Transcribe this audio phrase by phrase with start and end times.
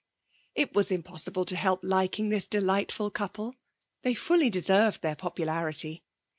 [0.55, 3.53] It was impossible to help liking this delightful couple;
[4.01, 6.01] they fully deserved their popularity.